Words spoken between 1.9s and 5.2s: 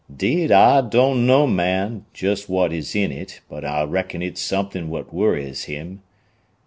jest what is in it, but I reckon it's something what